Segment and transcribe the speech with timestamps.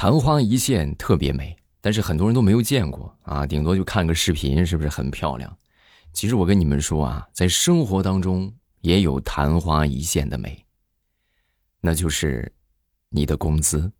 [0.00, 5.58] 昙花一现特别美，但是很多人都没有见过啊，顶多就看个视频，是不是很漂亮？
[6.12, 10.64] 其实我跟你们说啊，在生活当中也有昙花一现的美，
[11.80, 12.52] 那就是
[13.08, 13.90] 你的工资，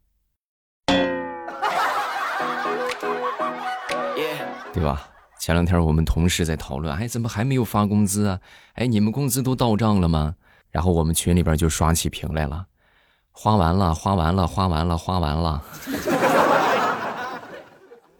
[4.72, 5.10] 对吧？
[5.40, 8.40] 前两天我们同事在讨论，哎，怎么还没有发工资啊？
[8.74, 10.36] 哎，你们工资都到账了吗？
[10.70, 12.68] 然后我们群里边就刷起屏来了，
[13.40, 15.62] 花完了，花完了，花完了，花完了。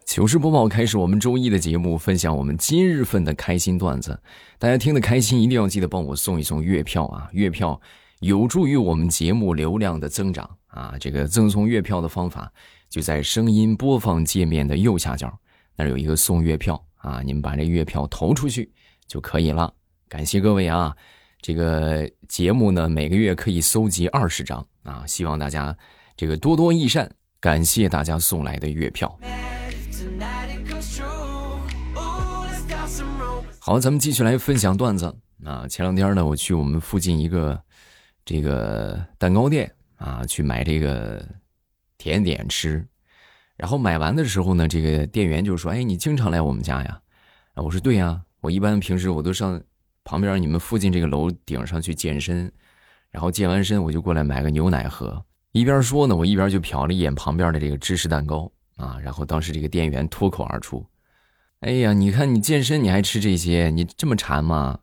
[0.04, 4.16] 糗事播报开始，我们周一的节目，分享我们今日份的开心段子。
[4.60, 7.28] 大家听得开心，一定要记得帮我送一送月票啊！
[7.32, 7.80] 月票
[8.20, 10.94] 有助于我们节目流量的增长啊！
[11.00, 12.52] 这个赠送月票的方法
[12.88, 15.36] 就在声音播放界面的右下角，
[15.74, 18.70] 那有一个送月票啊，你们把这月票投出去
[19.08, 19.74] 就可以了。
[20.08, 20.94] 感谢各位啊！
[21.42, 25.76] 这个节目呢，每个月可以搜集二十张啊，希望大家
[26.16, 27.10] 这个多多益善，
[27.40, 29.18] 感谢大家送来的月票。
[33.58, 35.66] 好，咱们继续来分享段子啊！
[35.68, 37.60] 前两天呢，我去我们附近一个
[38.24, 41.22] 这个蛋糕店啊，去买这个
[41.98, 42.86] 甜点吃，
[43.56, 47.00] 然后买完的时候呢，这个店员就说：“哎，你经常来我们家呀？”
[47.52, 49.60] 啊，我说：“对呀，我一般平时我都上
[50.02, 52.50] 旁边你们附近这个楼顶上去健身，
[53.10, 60.86] 然后健完身我就过来买个牛奶喝。”一边说呢，我一边就瞟了一眼旁边的这个芝士蛋糕啊，然后当时这个店员脱口而出。
[61.60, 64.78] 哎呀，你看你健身你还吃这些，你这么馋吗？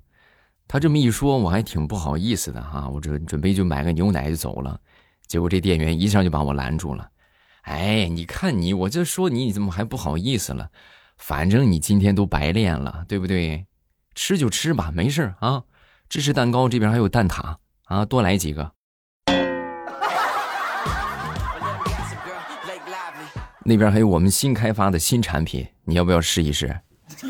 [0.67, 2.89] 他这么一说，我还挺不好意思的哈。
[2.89, 4.77] 我这准备就买个牛奶就走了，
[5.27, 7.07] 结果这店员一下就把我拦住了。
[7.61, 10.69] 哎，你看你，我这说你，你怎么还不好意思了？
[11.17, 13.67] 反正你今天都白练了，对不对？
[14.15, 15.63] 吃就吃吧，没事啊。
[16.09, 18.71] 芝士蛋糕这边还有蛋挞啊，多来几个。
[23.63, 26.79] 那边还有我们新开发的新产品，你要不要试一试？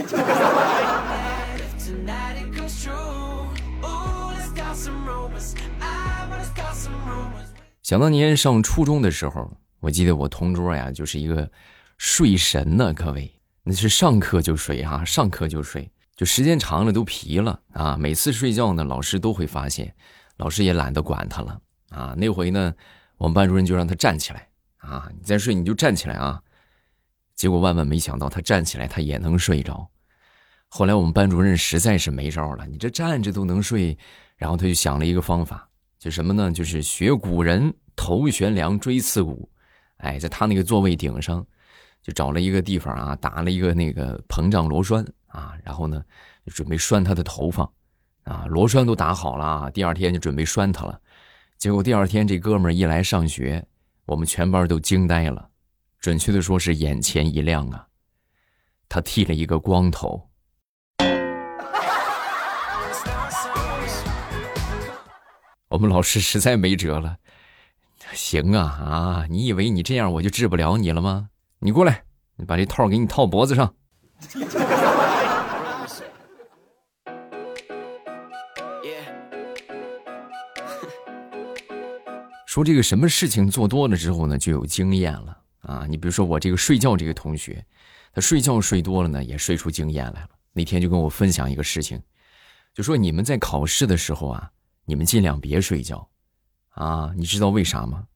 [7.83, 11.49] 想当年上初中的时候，我记得我同桌呀就是一个
[11.97, 13.31] 睡神呢，各位，
[13.63, 17.95] 那是上课就睡哈，上课就睡，就时间长了都皮了啊。
[17.95, 19.93] 每次睡觉呢，老师都会发现，
[20.37, 21.59] 老师也懒得管他了
[21.89, 22.13] 啊。
[22.17, 22.73] 那回呢，
[23.17, 24.47] 我们班主任就让他站起来。
[24.85, 25.09] 啊！
[25.17, 26.39] 你再睡你就站起来啊！
[27.33, 29.89] 结果万万没想到，他站起来他也能睡着。
[30.67, 33.97] 后来我们班主任实在是没招了，你这站着都能睡，
[34.37, 36.51] 然后他就想了一个方法，就什么呢？
[36.51, 39.49] 就是学古人头悬梁锥刺股。
[39.97, 41.43] 哎，在他那个座位顶上，
[42.03, 45.99] 就找了一个地方啊，打了一个那个膨胀螺栓啊，然后呢，
[46.45, 47.67] 就准备拴他的头发
[48.25, 48.45] 啊。
[48.47, 50.99] 螺栓都打好了，第二天就准备拴他了。
[51.57, 53.65] 结果第二天这哥们儿一来上学。
[54.07, 55.49] 我们全班都惊呆了，
[55.99, 57.87] 准确的说是眼前一亮啊！
[58.87, 60.29] 他剃了一个光头。
[65.69, 67.17] 我们老师实在没辙了，
[68.13, 69.25] 行啊啊！
[69.27, 71.29] 你以为你这样我就治不了你了吗？
[71.57, 72.03] 你过来，
[72.35, 73.73] 你把这套给你套脖子上。
[82.55, 85.85] 说这个什么事情做多了之后呢，就有经验了啊！
[85.89, 87.65] 你比如说我这个睡觉这个同学，
[88.13, 90.29] 他睡觉睡多了呢，也睡出经验来了。
[90.53, 92.01] 那天就跟我分享一个事情，
[92.73, 94.49] 就说你们在考试的时候啊，
[94.85, 96.07] 你们尽量别睡觉
[96.69, 97.11] 啊！
[97.17, 98.07] 你知道为啥吗？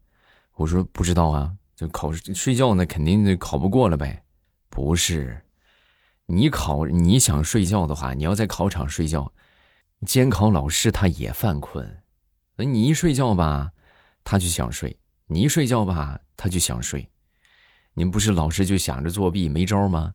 [0.56, 4.24] 我说不知道啊，就考试睡觉呢，肯定就考不过了呗。
[4.70, 5.44] 不是，
[6.28, 9.34] 你考你想睡觉的话，你要在考场睡觉，
[10.06, 12.04] 监考老师他也犯困，
[12.56, 13.74] 那你一睡觉吧。
[14.32, 14.96] 他就想睡，
[15.26, 17.10] 你一睡觉吧，他就想睡。
[17.96, 20.14] 你们不是老师就想着作弊没招吗？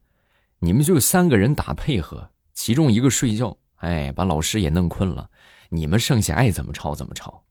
[0.61, 5.29] 你们就三个人打配合，其中一个睡觉，哎，把老师也弄困了。
[5.69, 7.43] 你们剩下爱怎么吵怎么吵。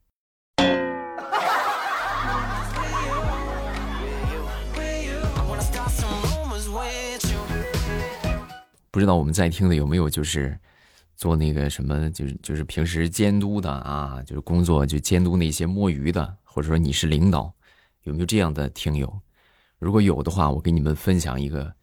[8.89, 10.57] 不知道我们在听的有没有就是。
[11.15, 17.51] 做那个什么，就是就是平时监督的啊，就是工作就监督那些摸鱼的，或者说你是领导，
[18.03, 19.11] 有没有这样的听友？
[19.79, 21.73] 如果有的话，我给你们分享一个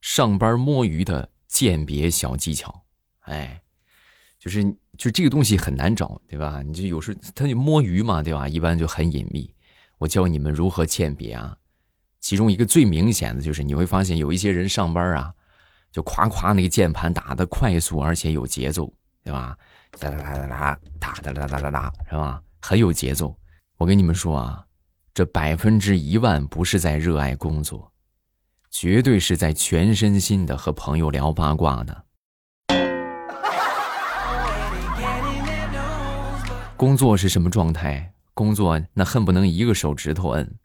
[0.00, 2.82] 上班摸鱼的鉴别小技巧。
[3.20, 3.60] 哎，
[4.38, 4.64] 就是
[4.96, 6.62] 就这个东西很难找，对吧？
[6.62, 8.48] 你就有时他就摸鱼嘛，对吧？
[8.48, 9.54] 一般就很隐秘。
[9.98, 11.54] 我教你们如何鉴别啊。
[12.18, 15.34] 其中一个最明显的就是你会发现有一些人上班啊。
[15.92, 18.90] 就夸夸那个键盘打的快速，而且有节奏，
[19.22, 19.54] 对吧？
[20.00, 22.42] 哒哒哒哒哒，哒哒哒哒哒哒，是吧？
[22.62, 23.36] 很有节奏。
[23.78, 24.66] 我跟你们说啊，
[25.12, 27.92] 这百分之一万不是在热爱工作，
[28.70, 32.02] 绝对是在全身心的和朋友聊八卦呢。
[36.76, 38.12] 工作是什么状态？
[38.32, 40.58] 工作那恨不能一个手指头摁，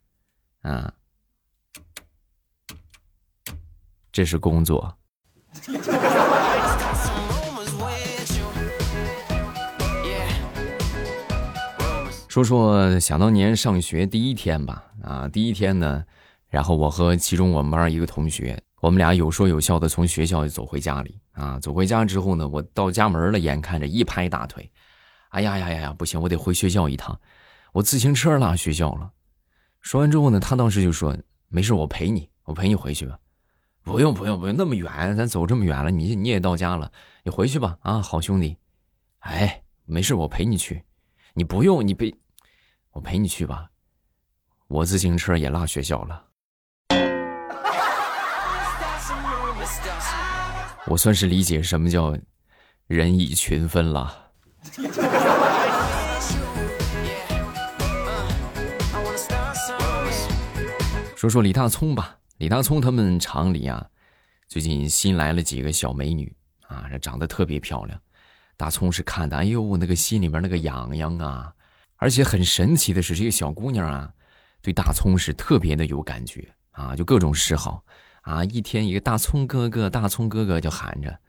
[0.62, 0.92] 啊，
[4.12, 4.98] 这是工作。
[12.40, 16.06] 说说想当年上学第一天吧，啊，第一天呢，
[16.48, 24.72] 然后我和其中我们班一个同学，我们俩有说有笑的从学校走回家里，啊，走回家之后呢，我到家门了，眼看着一拍大腿，
[25.30, 27.20] 哎呀呀呀呀，不行，我得回学校一趟，
[27.74, 29.12] 我自行车落学校了。
[29.82, 31.18] 说完之后呢，他当时就说
[31.50, 33.20] ：“没事，我陪你，我陪你回去吧。”
[33.84, 36.90] 不用不用不用，那么远，咱走这么远了，你你也到家了，
[37.24, 38.56] 你回去吧，啊，好兄弟。
[39.20, 40.84] 哎，没事，我陪你去。
[41.34, 42.14] 你不用，你别，
[43.00, 43.70] 我陪你去吧。
[44.68, 46.22] 我自行车也落学校了。
[50.86, 52.14] 我算是理解什么叫
[52.88, 54.32] 人以群分了。
[61.16, 63.88] 说说李大聪吧，李大聪他们厂里啊，
[64.50, 66.36] 最近新来了几个小美女
[66.68, 67.98] 啊，长得特别漂亮。
[68.58, 71.54] 大葱是看的，哎呦，那个心里面那个痒痒啊！
[72.00, 74.12] 而且很神奇的是，这个小姑娘啊，
[74.62, 77.84] 对大葱是特别的有感觉啊，就各种示好
[78.22, 81.20] 啊，一天一个大葱哥哥，大葱哥哥就喊着，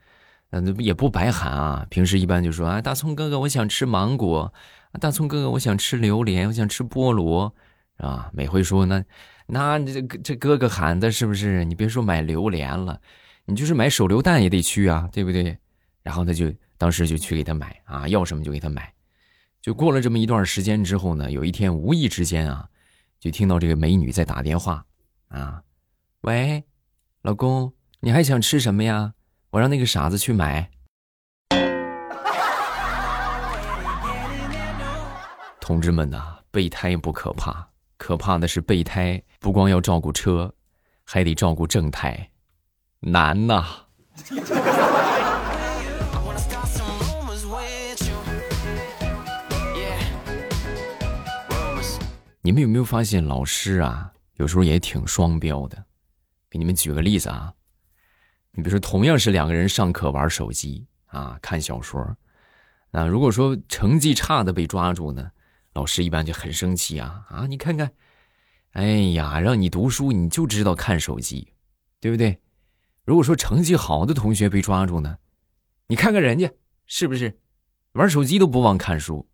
[0.51, 1.87] 嗯，也不白喊啊。
[1.91, 4.51] 平时一般就说啊，大葱哥哥，我想吃芒果；
[4.99, 7.55] 大葱哥哥，我想吃榴莲，我想吃菠萝，
[7.99, 9.05] 啊，每回说那
[9.47, 11.65] 那这这哥哥喊的是不是？
[11.65, 13.01] 你别说买榴莲了，
[13.45, 15.59] 你就是买手榴弹也得去啊，对不对？
[16.03, 16.51] 然后他就。
[16.81, 18.91] 当时就去给他买啊，要什么就给他买。
[19.63, 22.67] 就过了这么一段时间之后呢，有一天无意之间啊，
[23.19, 24.87] 就听到这个美女在打电话
[25.29, 25.63] 啊，
[26.23, 26.65] 喂，
[27.21, 29.13] 老公，你还想吃什么呀？
[29.51, 30.71] 我让那个傻子去买。
[35.61, 37.69] 同志们呐，备胎不可怕，
[37.99, 40.55] 可怕的是备胎不光要照顾车，
[41.05, 42.31] 还得照顾正胎，
[43.01, 43.67] 难呐。
[52.51, 55.85] 你们有没有发现，老师啊，有时候也挺双标的？
[56.51, 57.55] 给你们举个例子啊，
[58.51, 62.05] 你比如说，同样是两个人上课玩手机啊，看小说，
[62.91, 65.31] 那如果说成绩差的被抓住呢，
[65.75, 67.47] 老师一般就很生气啊啊！
[67.47, 67.93] 你看看，
[68.73, 71.53] 哎呀，让你读书你就知道看手机，
[72.01, 72.41] 对不对？
[73.05, 75.19] 如果说成绩好的同学被抓住呢，
[75.87, 76.51] 你看看人家
[76.85, 77.39] 是不是
[77.93, 79.30] 玩手机都不忘看书？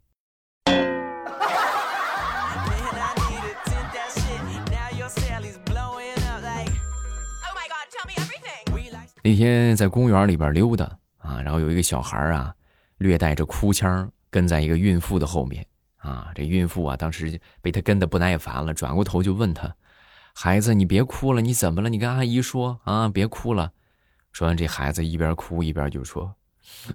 [9.26, 10.84] 那天在公园里边溜达
[11.18, 12.54] 啊，然后有一个小孩啊，
[12.98, 16.30] 略带着哭腔跟在一个孕妇的后面啊。
[16.32, 19.74] 这孕妇啊，当时被他跟的不耐烦了，转过头就问他
[20.32, 21.88] ：“孩子，你别哭了，你怎么了？
[21.88, 23.72] 你跟阿姨说啊，别哭了。”
[24.30, 26.32] 说完，这孩子一边哭一边就说：“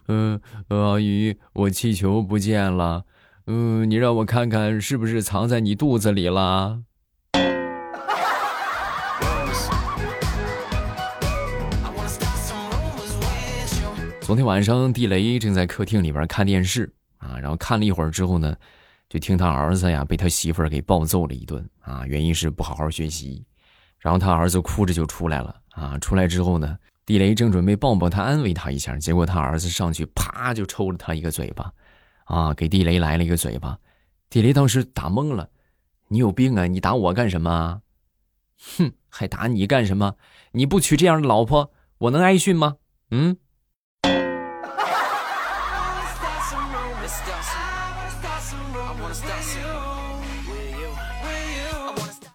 [0.08, 0.40] 嗯，
[0.70, 3.04] 阿姨，我气球不见了，
[3.48, 6.84] 嗯，你让我看看是不是藏在你肚子里了。”
[14.32, 18.56] 昨天晚上，地雷正在客厅里边看电视啊，然后看了一会儿之后呢，
[19.10, 23.46] 就听他儿子呀被他媳妇儿给暴揍了一顿啊，原因是不好好学习，
[24.00, 31.70] 然后他儿子哭着就出来了啊，出来之后呢，地雷正准备抱抱他安慰他一下，结果他儿子上去啪就抽了他一个嘴巴，
[32.24, 33.78] 啊，给地雷来了一个嘴巴，
[34.30, 35.50] 地雷当时打懵了，
[36.08, 36.68] 你有病啊？
[36.68, 37.82] 你打我干什么？
[38.78, 40.16] 哼，还打你干什么？
[40.54, 42.78] 你不娶这样的老婆，我能挨训吗？
[43.10, 43.36] 嗯。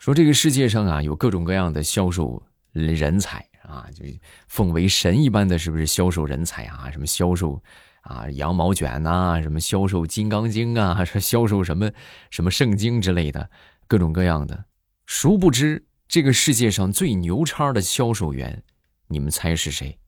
[0.06, 4.04] 说这个世界上啊，有各种各样的销售人才啊，就
[4.46, 6.88] 奉为神一般的，是不是销售人才啊？
[6.92, 7.60] 什么销售
[8.02, 11.90] 啊羊毛卷呐，什么销售金刚经啊，是销售什么
[12.30, 13.50] 什么圣经之类的，
[13.88, 14.66] 各种各样的。
[15.06, 18.62] 殊不知，这个世界上最牛叉的销售员，
[19.08, 19.98] 你们猜是谁？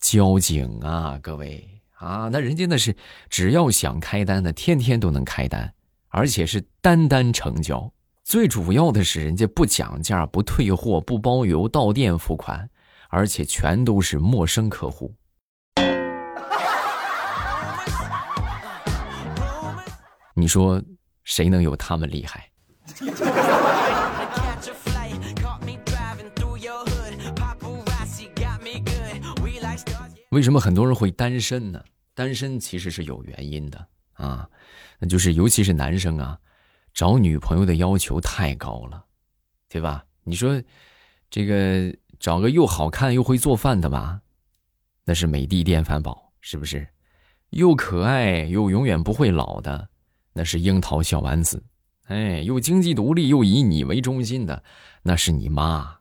[0.00, 2.96] 交警啊，各位啊，那人家那是
[3.30, 5.72] 只要想开单的，天天都能开单，
[6.08, 7.92] 而且是单单成交。
[8.28, 12.68] 最主要的是人家不讲价不退货不包邮到店付款
[13.08, 15.14] 而且全都是陌生客户。
[20.34, 20.82] 你说
[21.22, 22.50] 谁能有他们厉害？
[30.30, 31.80] 为什么很多人会单身呢？
[32.12, 34.48] 单身其实是有原因的啊
[34.98, 36.36] 那就是尤其是男生啊
[36.96, 39.04] 找女朋友的要求太高了，
[39.68, 40.02] 对吧？
[40.24, 40.60] 你说
[41.28, 44.18] 这个找个又好看又会做饭的吧，
[45.04, 46.88] 那是美的电饭煲，是不是？
[47.50, 49.86] 又可爱又永远不会老的，
[50.32, 51.62] 那是樱桃小丸子。
[52.06, 54.64] 哎，又经济独立又以你为中心的，
[55.02, 55.98] 那是你妈。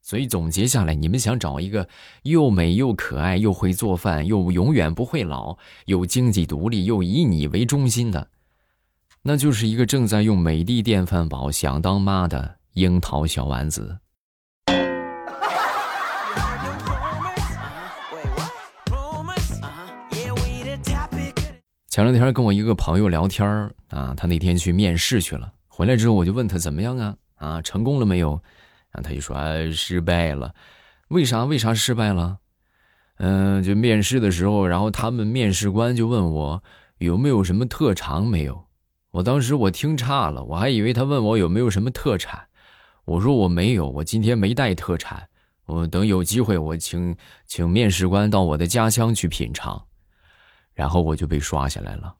[0.00, 1.88] 所以总结下来，你们想找一个
[2.22, 8.30] 又美又可爱又会做饭又永远不会老又经济独立又以你为中心的，
[9.28, 13.98] 那就是一个正在用美的电饭煲想当妈的樱桃小丸子。
[21.88, 23.44] 前两天跟我一个朋友聊天
[23.88, 27.16] 啊，他那天去面试去了，回来之后我就问他怎么样啊？
[27.34, 28.40] 啊，成功了没有？
[28.92, 30.54] 然后他就说啊，失败了。
[31.08, 31.42] 为啥？
[31.42, 32.38] 为啥失败了？
[33.16, 36.62] 嗯，就面试的时候，然后他们面试官就问我
[36.98, 38.65] 有没有什么特长没有？
[39.16, 42.48] 我当时我听差了，我还以为他问我有没有什么特产。
[43.06, 45.26] 我说我没有，我今天没带特产。
[45.64, 49.86] 我等有机会，我请请面试官到我的家乡去品尝。
[50.74, 52.14] 然后我就被刷下来了。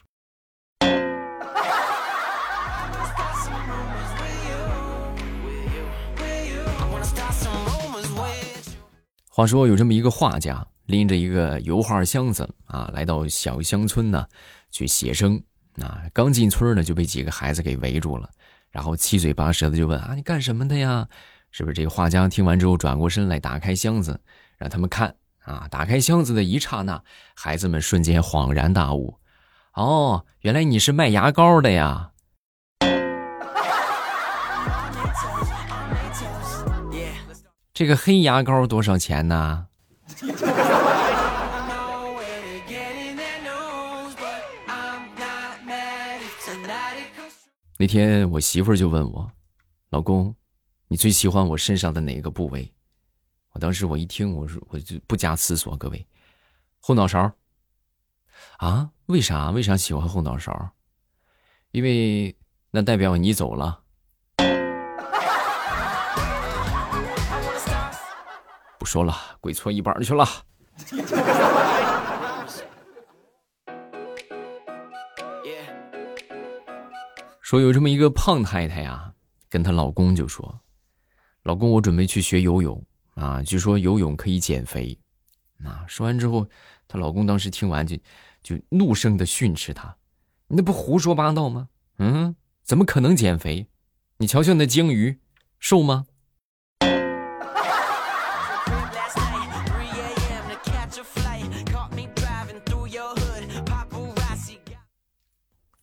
[9.29, 14.27] 话说有这么一个画家，拎着一个油画箱子啊，来到小乡村呢，
[14.71, 15.43] 去写生。
[15.83, 18.31] 啊，刚进村呢，就被几个孩子给围住了，
[18.71, 21.09] 然后七嘴八舌的就问啊，你干什么的呀？
[21.51, 24.21] 是不是这个画家听完之后转过身来，打开箱子，
[24.59, 25.15] 让他们看。
[25.47, 25.69] 啊！
[25.71, 27.01] 打开箱子的一刹那，
[27.37, 29.21] 孩子们瞬间恍然大悟
[29.75, 32.11] ：“哦，原来你是卖牙膏的呀！”
[37.73, 39.69] 这个黑牙膏多少钱呢？
[47.79, 49.31] 那天我媳妇儿就问我
[49.91, 50.35] ：“老公，
[50.89, 52.73] 你最喜欢我身上的哪个部位？”
[53.53, 56.07] 我当时我一听，我说我就不加思索，各位，
[56.81, 57.31] 后脑勺
[58.57, 58.91] 啊？
[59.07, 59.51] 为啥？
[59.51, 60.71] 为啥喜欢后脑勺？
[61.71, 62.35] 因为
[62.71, 63.83] 那代表你走了。
[68.79, 70.27] 不说了，跪搓衣板去了。
[77.47, 79.13] 说有这么一个胖太太呀，
[79.49, 80.63] 跟她老公就说
[81.45, 82.85] ：“老公，我准备去学游泳。”
[83.15, 84.99] 啊，据说游泳可以减肥，
[85.63, 86.45] 啊，说完之后，
[86.89, 87.97] 她老公当时听完就，
[88.43, 89.97] 就怒声的训斥她
[90.51, 91.69] ：“你那不胡说八道吗？
[91.99, 92.35] 嗯，
[92.65, 93.69] 怎么可能减肥？
[94.17, 95.21] 你瞧瞧那鲸鱼，
[95.61, 96.07] 瘦吗？”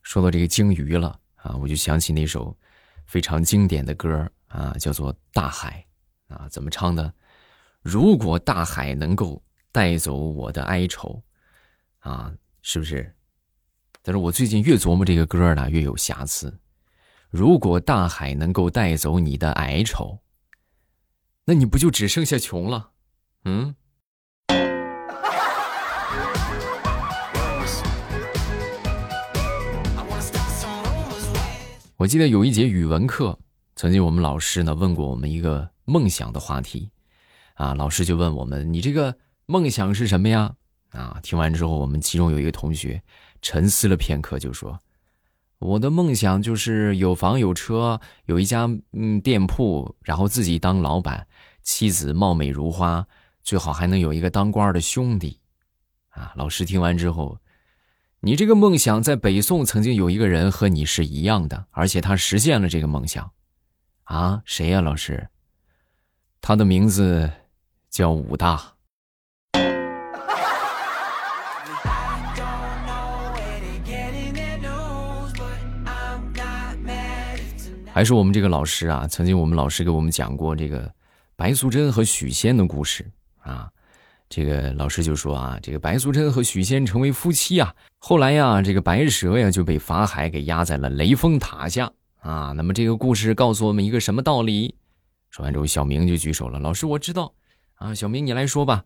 [0.02, 2.56] 说到这个鲸鱼了啊，我就想起那首
[3.04, 5.84] 非常经典的歌啊，叫做《大海》
[6.34, 7.12] 啊，怎么唱的？
[7.82, 11.22] 如果大海能够带走我的哀愁，
[11.98, 12.32] 啊，
[12.62, 13.14] 是不是？
[14.00, 16.58] 但是我最近越琢磨这个歌呢，越有瑕疵。
[17.28, 20.18] 如果大海能够带走你的哀愁，
[21.44, 22.92] 那你不就只剩下穷了？
[23.44, 23.74] 嗯。
[31.96, 33.38] 我记得有一节语文课，
[33.76, 36.90] 曾经我们老师呢问过我们一个梦想的话题。
[37.54, 40.56] 啊，老师就问我们：“你这个梦想是什么呀？”
[40.90, 43.00] 啊，听完之后，我们其中有一个同学
[43.40, 44.76] 沉思了片刻，就说
[45.60, 51.24] ：“我的梦想就是有房有车，有一家嗯店铺，然后自己当老板，
[51.62, 53.06] 妻子貌美如花，
[53.44, 55.38] 最好还能有一个当官的兄弟。”
[56.10, 57.38] 啊，老师听完之后
[58.24, 63.30] ：“你这个梦想在北宋曾经有一个人和你是一样的，而且他实现了这个梦想。
[64.04, 65.28] 啊，谁呀，老师？
[66.40, 67.30] 他的名字。”
[67.94, 68.60] 叫武大，
[77.92, 79.06] 还是我们这个老师啊？
[79.06, 80.92] 曾经我们老师给我们讲过这个
[81.36, 83.08] 白素贞和许仙的故事
[83.42, 83.70] 啊。
[84.34, 87.72] 这个老师就说啊，这个白素贞和许仙成为夫妻啊。
[87.98, 91.88] 后来呀，这个白蛇呀就被法海给压在了雷峰塔下
[92.18, 92.50] 啊。
[92.50, 94.74] 那么这个故事告诉我们一个什么道理？
[95.30, 97.32] 说完之后，小明就举手了，老师我知道。
[97.76, 98.82] 啊，小明，你来说吧。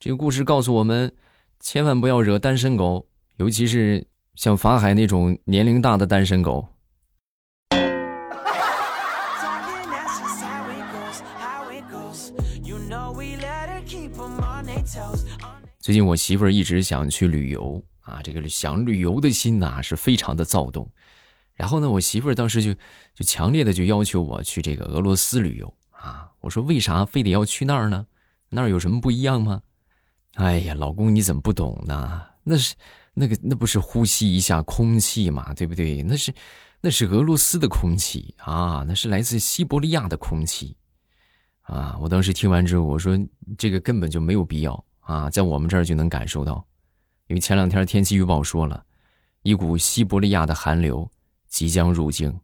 [0.00, 1.12] 这个故事告诉我们，
[1.60, 6.66] 千万不要惹单身狗，尤其是像法海那种年龄大的单身狗。
[15.88, 20.86] 最近我媳妇儿一直想去旅游啊，这个想旅游的心呐是非常的躁动。
[21.54, 22.74] 然后呢，我媳妇儿当时就
[23.14, 26.30] 就强烈的就要求我去这个俄罗斯旅游啊。
[26.40, 28.06] 我说为啥非得要去那儿呢？
[28.50, 29.62] 那儿有什么不一样吗？
[30.34, 32.22] 哎呀，老公你怎么不懂呢？
[32.44, 32.74] 那是
[33.14, 36.02] 那个那不是呼吸一下空气嘛，对不对？
[36.02, 36.34] 那是
[36.82, 40.76] 那是俄罗斯的空气啊，那是来自西伯利亚的空气
[41.62, 41.96] 啊。
[41.98, 43.18] 我当时听完之后，我说
[43.56, 46.64] 这个根本就没有必要啊，在我们这儿就能感受到，
[47.26, 48.84] 因为前两天天气预报说了
[49.42, 51.10] 一股西伯利亚的寒流。
[51.50, 52.38] 即将入境。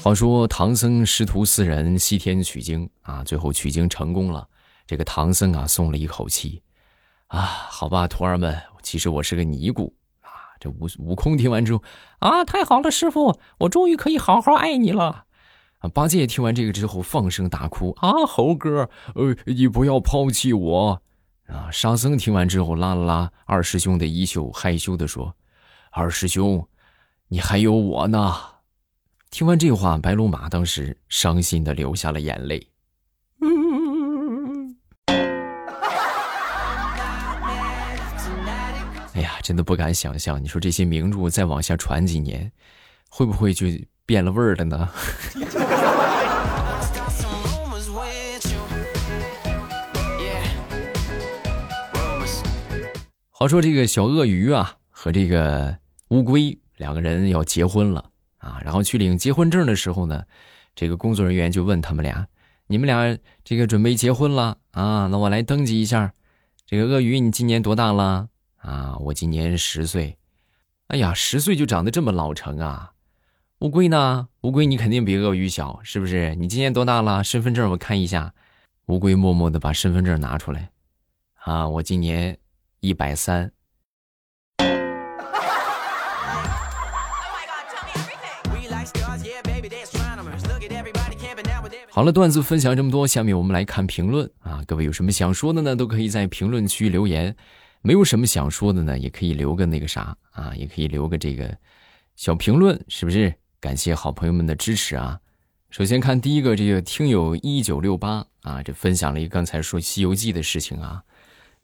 [0.00, 4.48] 话说唐僧师徒四人西天取经啊，最后取经成功了。
[4.86, 6.62] 这个唐僧啊，松了一口气
[7.26, 10.03] 啊，好吧，徒儿们，其实我是个尼姑啊。
[10.60, 11.82] 这悟悟空听完之后
[12.18, 15.24] 啊，太好了，师傅，我终于可以好好爱你了。
[15.92, 18.24] 八戒听完这个之后，放声大哭啊！
[18.26, 21.02] 猴哥，呃，你不要抛弃我
[21.46, 21.68] 啊！
[21.70, 25.36] 沙僧听完之后，拉了拉二师兄的衣袖，害羞的说
[25.92, 26.66] ：“二师兄，
[27.28, 28.34] 你还有我呢。”
[29.30, 32.66] 听完这话，白龙马当时伤心的流下了眼泪。
[39.14, 42.50] 哎呀，真的不敢想象，你说这些名著再往下传几年，
[43.08, 43.66] 会不会就
[44.04, 44.88] 变了味儿了呢？
[53.30, 55.76] 话说这个小鳄鱼啊和这个
[56.08, 58.04] 乌龟两个人要结婚了
[58.38, 60.24] 啊，然后去领结婚证的时候呢，
[60.74, 62.26] 这个工作人员就问他们俩
[62.66, 65.06] ：“你们俩这个准备结婚了啊？
[65.06, 66.12] 那我来登记一下。
[66.66, 68.28] 这个鳄鱼你今年多大了？
[68.64, 70.16] 啊，我今年十岁。
[70.86, 72.92] 哎呀，十岁就长得这么老成啊？
[73.58, 74.28] 乌龟呢？
[74.40, 76.34] 乌龟你肯定比鳄鱼小，是不是？
[76.36, 77.22] 你今年多大了？
[77.22, 78.32] 身份证我看一下。
[78.86, 80.70] 乌龟默默的把身份证拿出来，
[81.42, 82.38] 啊，我今年。
[82.80, 83.50] 一百三。
[91.90, 94.62] 好了，段子分享这么多，下面我们来看评论啊！
[94.66, 95.74] 各位有什么想说的呢？
[95.74, 97.34] 都可以在评论区留言。
[97.86, 101.54] 没有什么想说的呢，也可以留个那个啥啊，也可以留个这个
[102.16, 103.34] 小评论，是不是？
[103.60, 105.20] 感谢好朋友们的支持啊！
[105.68, 111.02] 首先看第一个，这个听友一九六八啊，这分享了一个刚才说《西游记》的事情啊。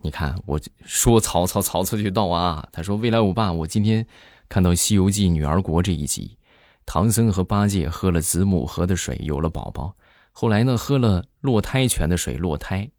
[0.03, 2.69] 你看，我说曹操，曹操就到啊。
[2.71, 4.07] 他说：“未来我爸，我今天
[4.47, 6.37] 看到《西游记》女儿国这一集，
[6.85, 9.97] 唐僧和八戒喝了子母河的水，有了宝宝。
[10.33, 12.91] 后来呢，喝了落胎泉的水，落胎。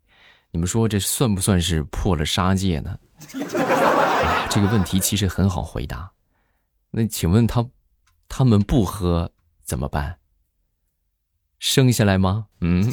[0.52, 2.98] 你们说这算不算是破了杀戒呢？
[4.50, 6.12] 这个问题其实很好回答。
[6.92, 7.66] 那请问他，
[8.28, 9.32] 他们不喝
[9.64, 10.18] 怎么办？
[11.60, 12.48] 生下来吗？
[12.62, 12.92] 嗯。”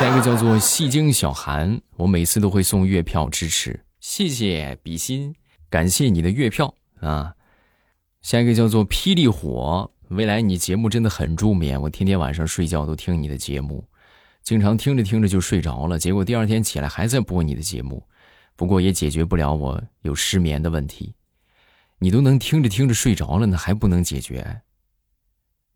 [0.00, 5.32] 下一个叫做戏精小韩，我每次都会送月票支持，谢谢比心，
[5.68, 7.34] 感谢你的月票啊。
[8.22, 13.84] 下一个叫做霹雳火，未来你节目真的很助眠，我天天晚上睡觉都听你的节目，
[14.42, 18.02] 经常听着听着就睡着了，结果第二天起来还在播你的节目，
[18.56, 21.14] 不过也解决不了我有失眠的问题。
[21.98, 24.62] 你都能听着听着睡着了那，还不能解决？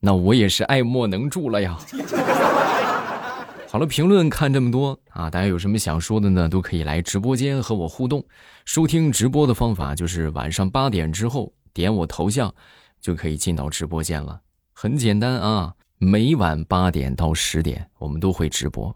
[0.00, 1.79] 那我也是爱莫能助了呀。
[3.70, 6.48] 好了，评论看这么多啊，大家有什么想说的呢？
[6.48, 8.24] 都可以来直播间和我互动。
[8.64, 12.52] 收听直播的方法就是晚上八点之后点我头像，
[13.00, 14.40] 就可以进到直播间了。
[14.72, 18.94] 很简单啊，每晚八点到十点我们都会直播，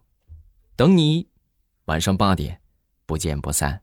[0.77, 1.27] 等你，
[1.87, 2.61] 晚上八点，
[3.07, 3.81] 不见不散。